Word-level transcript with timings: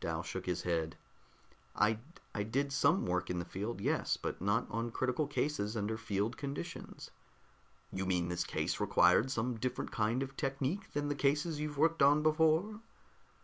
Dal 0.00 0.24
shook 0.24 0.44
his 0.46 0.62
head. 0.62 0.96
"I 1.76 2.00
I 2.34 2.42
did 2.42 2.72
some 2.72 3.06
work 3.06 3.30
in 3.30 3.38
the 3.38 3.44
field, 3.44 3.80
yes, 3.80 4.16
but 4.16 4.40
not 4.42 4.66
on 4.72 4.90
critical 4.90 5.28
cases 5.28 5.76
under 5.76 5.96
field 5.96 6.36
conditions." 6.36 7.12
"You 7.92 8.04
mean 8.04 8.26
that 8.28 8.30
this 8.34 8.44
case 8.44 8.80
required 8.80 9.30
some 9.30 9.54
different 9.54 9.92
kind 9.92 10.20
of 10.24 10.36
technique 10.36 10.94
than 10.94 11.06
the 11.06 11.14
cases 11.14 11.60
you've 11.60 11.78
worked 11.78 12.02
on 12.02 12.24
before?" 12.24 12.80